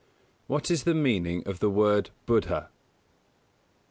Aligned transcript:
_What 0.49 0.71
is 0.71 0.81
the 0.83 0.95
meaning 0.95 1.43
of 1.47 1.59
the 1.59 1.69
word 1.69 2.09
Buddha? 2.25 2.71